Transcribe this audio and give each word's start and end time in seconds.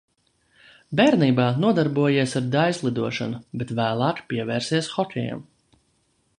Bērnībā 0.99 1.45
nodarbojies 1.65 2.33
ar 2.41 2.49
daiļslidošanu, 2.57 3.43
bet 3.63 3.77
vēlāk 3.81 4.25
pievērsies 4.33 4.93
hokejam. 4.99 5.49